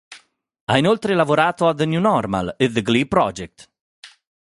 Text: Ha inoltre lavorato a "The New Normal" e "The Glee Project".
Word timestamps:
Ha 0.65 0.77
inoltre 0.79 1.13
lavorato 1.13 1.67
a 1.67 1.75
"The 1.75 1.85
New 1.85 2.01
Normal" 2.01 2.55
e 2.57 2.71
"The 2.71 2.81
Glee 2.81 3.05
Project". 3.05 3.69